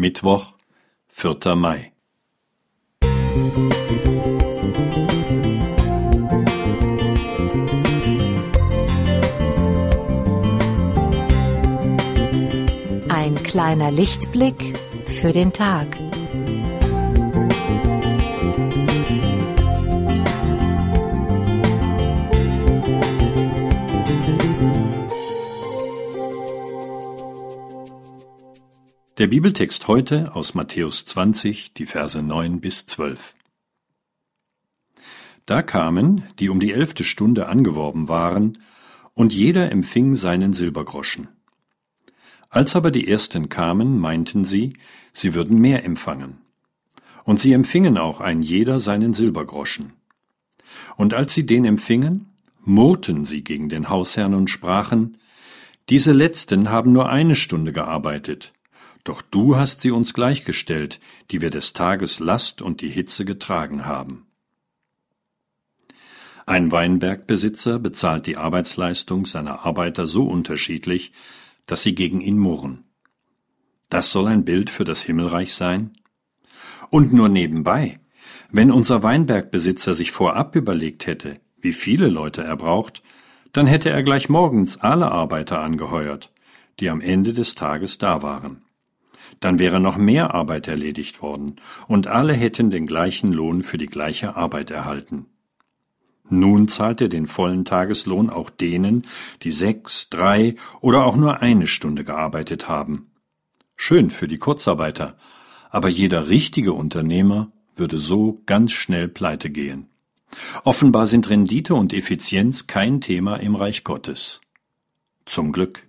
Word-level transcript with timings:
Mittwoch, 0.00 0.52
4. 1.08 1.56
Mai. 1.56 1.92
Ein 13.08 13.42
kleiner 13.42 13.90
Lichtblick 13.90 14.78
für 15.04 15.32
den 15.32 15.52
Tag. 15.52 15.88
Der 29.18 29.26
Bibeltext 29.26 29.88
heute 29.88 30.36
aus 30.36 30.54
Matthäus 30.54 31.04
20, 31.04 31.74
die 31.74 31.86
Verse 31.86 32.22
9 32.22 32.60
bis 32.60 32.86
12. 32.86 33.34
Da 35.44 35.60
kamen, 35.62 36.22
die 36.38 36.48
um 36.48 36.60
die 36.60 36.70
elfte 36.70 37.02
Stunde 37.02 37.48
angeworben 37.48 38.08
waren, 38.08 38.58
und 39.14 39.34
jeder 39.34 39.72
empfing 39.72 40.14
seinen 40.14 40.52
Silbergroschen. 40.52 41.26
Als 42.48 42.76
aber 42.76 42.92
die 42.92 43.08
ersten 43.08 43.48
kamen, 43.48 43.98
meinten 43.98 44.44
sie, 44.44 44.74
sie 45.12 45.34
würden 45.34 45.58
mehr 45.58 45.84
empfangen. 45.84 46.38
Und 47.24 47.40
sie 47.40 47.54
empfingen 47.54 47.98
auch 47.98 48.20
ein 48.20 48.40
jeder 48.40 48.78
seinen 48.78 49.14
Silbergroschen. 49.14 49.94
Und 50.96 51.12
als 51.12 51.34
sie 51.34 51.44
den 51.44 51.64
empfingen, 51.64 52.26
murrten 52.60 53.24
sie 53.24 53.42
gegen 53.42 53.68
den 53.68 53.88
Hausherrn 53.88 54.34
und 54.34 54.48
sprachen, 54.48 55.18
diese 55.88 56.12
letzten 56.12 56.70
haben 56.70 56.92
nur 56.92 57.08
eine 57.08 57.34
Stunde 57.34 57.72
gearbeitet, 57.72 58.52
doch 59.08 59.22
du 59.22 59.56
hast 59.56 59.80
sie 59.80 59.90
uns 59.90 60.12
gleichgestellt, 60.12 61.00
die 61.30 61.40
wir 61.40 61.50
des 61.50 61.72
Tages 61.72 62.20
Last 62.20 62.60
und 62.60 62.82
die 62.82 62.90
Hitze 62.90 63.24
getragen 63.24 63.86
haben. 63.86 64.26
Ein 66.46 66.72
Weinbergbesitzer 66.72 67.78
bezahlt 67.78 68.26
die 68.26 68.36
Arbeitsleistung 68.36 69.26
seiner 69.26 69.66
Arbeiter 69.66 70.06
so 70.06 70.24
unterschiedlich, 70.24 71.12
dass 71.66 71.82
sie 71.82 71.94
gegen 71.94 72.20
ihn 72.20 72.38
murren. 72.38 72.84
Das 73.90 74.10
soll 74.10 74.26
ein 74.28 74.44
Bild 74.44 74.70
für 74.70 74.84
das 74.84 75.02
Himmelreich 75.02 75.54
sein? 75.54 75.92
Und 76.90 77.12
nur 77.12 77.28
nebenbei, 77.28 78.00
wenn 78.50 78.70
unser 78.70 79.02
Weinbergbesitzer 79.02 79.94
sich 79.94 80.10
vorab 80.10 80.56
überlegt 80.56 81.06
hätte, 81.06 81.40
wie 81.60 81.72
viele 81.72 82.08
Leute 82.08 82.42
er 82.44 82.56
braucht, 82.56 83.02
dann 83.52 83.66
hätte 83.66 83.90
er 83.90 84.02
gleich 84.02 84.28
morgens 84.28 84.78
alle 84.78 85.10
Arbeiter 85.10 85.60
angeheuert, 85.60 86.32
die 86.80 86.90
am 86.90 87.00
Ende 87.00 87.32
des 87.32 87.54
Tages 87.54 87.98
da 87.98 88.22
waren. 88.22 88.62
Dann 89.40 89.58
wäre 89.58 89.80
noch 89.80 89.96
mehr 89.96 90.34
Arbeit 90.34 90.68
erledigt 90.68 91.22
worden, 91.22 91.56
und 91.86 92.06
alle 92.06 92.32
hätten 92.32 92.70
den 92.70 92.86
gleichen 92.86 93.32
Lohn 93.32 93.62
für 93.62 93.78
die 93.78 93.86
gleiche 93.86 94.36
Arbeit 94.36 94.70
erhalten. 94.70 95.26
Nun 96.30 96.68
zahlt 96.68 97.00
er 97.00 97.08
den 97.08 97.26
vollen 97.26 97.64
Tageslohn 97.64 98.28
auch 98.28 98.50
denen, 98.50 99.06
die 99.42 99.50
sechs, 99.50 100.10
drei 100.10 100.56
oder 100.80 101.04
auch 101.04 101.16
nur 101.16 101.40
eine 101.40 101.66
Stunde 101.66 102.04
gearbeitet 102.04 102.68
haben. 102.68 103.10
Schön 103.76 104.10
für 104.10 104.28
die 104.28 104.38
Kurzarbeiter, 104.38 105.16
aber 105.70 105.88
jeder 105.88 106.28
richtige 106.28 106.72
Unternehmer 106.72 107.52
würde 107.76 107.98
so 107.98 108.42
ganz 108.44 108.72
schnell 108.72 109.08
pleite 109.08 109.50
gehen. 109.50 109.88
Offenbar 110.64 111.06
sind 111.06 111.30
Rendite 111.30 111.74
und 111.74 111.94
Effizienz 111.94 112.66
kein 112.66 113.00
Thema 113.00 113.36
im 113.36 113.54
Reich 113.54 113.84
Gottes. 113.84 114.40
Zum 115.24 115.52
Glück. 115.52 115.84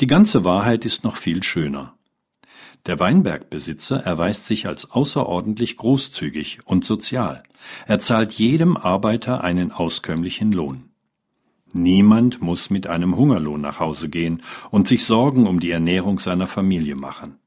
Die 0.00 0.06
ganze 0.06 0.44
Wahrheit 0.44 0.86
ist 0.86 1.04
noch 1.04 1.16
viel 1.16 1.42
schöner. 1.42 1.94
Der 2.86 2.98
Weinbergbesitzer 2.98 3.98
erweist 3.98 4.46
sich 4.46 4.66
als 4.66 4.90
außerordentlich 4.90 5.76
großzügig 5.76 6.60
und 6.64 6.84
sozial. 6.84 7.42
Er 7.86 7.98
zahlt 7.98 8.32
jedem 8.32 8.76
Arbeiter 8.76 9.44
einen 9.44 9.70
auskömmlichen 9.70 10.52
Lohn. 10.52 10.90
Niemand 11.72 12.42
muss 12.42 12.70
mit 12.70 12.86
einem 12.86 13.16
Hungerlohn 13.16 13.60
nach 13.60 13.78
Hause 13.78 14.08
gehen 14.08 14.42
und 14.70 14.88
sich 14.88 15.04
Sorgen 15.04 15.46
um 15.46 15.60
die 15.60 15.70
Ernährung 15.70 16.18
seiner 16.18 16.46
Familie 16.46 16.96
machen. 16.96 17.38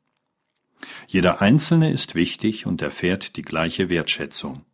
Jeder 1.08 1.42
Einzelne 1.42 1.92
ist 1.92 2.16
wichtig 2.16 2.66
und 2.66 2.82
erfährt 2.82 3.36
die 3.36 3.42
gleiche 3.42 3.90
Wertschätzung. 3.90 4.66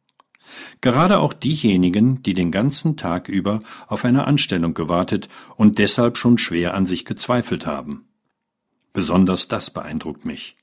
Gerade 0.81 1.19
auch 1.19 1.33
diejenigen, 1.33 2.23
die 2.23 2.33
den 2.33 2.51
ganzen 2.51 2.97
Tag 2.97 3.29
über 3.29 3.61
auf 3.87 4.05
eine 4.05 4.25
Anstellung 4.25 4.73
gewartet 4.73 5.29
und 5.55 5.77
deshalb 5.77 6.17
schon 6.17 6.37
schwer 6.37 6.73
an 6.73 6.85
sich 6.85 7.05
gezweifelt 7.05 7.65
haben. 7.65 8.08
Besonders 8.99 9.47
das 9.47 9.69
beeindruckt 9.69 10.25
mich. 10.25 10.57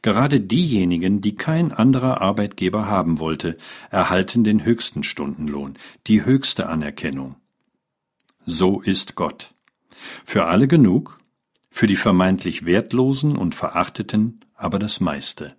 Gerade 0.00 0.40
diejenigen, 0.40 1.20
die 1.20 1.34
kein 1.34 1.70
anderer 1.70 2.22
Arbeitgeber 2.22 2.86
haben 2.86 3.18
wollte, 3.18 3.58
erhalten 3.90 4.42
den 4.42 4.64
höchsten 4.64 5.02
Stundenlohn, 5.02 5.74
die 6.06 6.24
höchste 6.24 6.66
Anerkennung. 6.66 7.36
So 8.46 8.80
ist 8.80 9.16
Gott. 9.16 9.52
Für 10.24 10.46
alle 10.46 10.66
genug, 10.66 11.20
für 11.68 11.86
die 11.86 11.96
vermeintlich 11.96 12.64
Wertlosen 12.64 13.36
und 13.36 13.54
Verachteten 13.54 14.40
aber 14.54 14.78
das 14.78 15.00
meiste. 15.00 15.54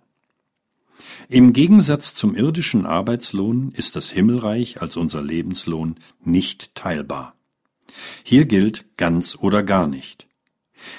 Im 1.28 1.52
Gegensatz 1.52 2.12
zum 2.16 2.34
irdischen 2.34 2.86
Arbeitslohn 2.86 3.70
ist 3.70 3.94
das 3.94 4.10
Himmelreich 4.10 4.82
als 4.82 4.96
unser 4.96 5.22
Lebenslohn 5.22 5.94
nicht 6.24 6.74
teilbar. 6.74 7.36
Hier 8.24 8.46
gilt 8.46 8.84
ganz 8.96 9.38
oder 9.40 9.62
gar 9.62 9.86
nicht. 9.86 10.25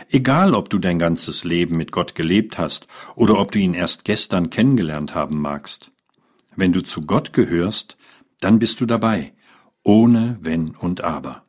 Egal, 0.09 0.53
ob 0.53 0.69
du 0.69 0.79
dein 0.79 0.99
ganzes 0.99 1.43
Leben 1.43 1.77
mit 1.77 1.91
Gott 1.91 2.15
gelebt 2.15 2.57
hast 2.57 2.87
oder 3.15 3.39
ob 3.39 3.51
du 3.51 3.59
ihn 3.59 3.73
erst 3.73 4.05
gestern 4.05 4.49
kennengelernt 4.49 5.15
haben 5.15 5.41
magst. 5.41 5.91
Wenn 6.55 6.71
du 6.71 6.81
zu 6.81 7.01
Gott 7.01 7.33
gehörst, 7.33 7.97
dann 8.39 8.59
bist 8.59 8.81
du 8.81 8.85
dabei, 8.85 9.33
ohne 9.83 10.37
Wenn 10.41 10.75
und 10.75 11.03
Aber. 11.03 11.43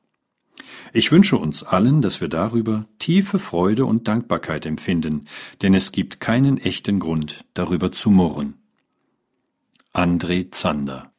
Ich 0.92 1.12
wünsche 1.12 1.36
uns 1.36 1.62
allen, 1.62 2.02
dass 2.02 2.20
wir 2.20 2.28
darüber 2.28 2.86
tiefe 2.98 3.38
Freude 3.38 3.84
und 3.84 4.08
Dankbarkeit 4.08 4.66
empfinden, 4.66 5.26
denn 5.62 5.74
es 5.74 5.92
gibt 5.92 6.20
keinen 6.20 6.58
echten 6.58 6.98
Grund, 6.98 7.44
darüber 7.54 7.92
zu 7.92 8.10
murren. 8.10 8.54
André 9.92 10.50
Zander 10.50 11.12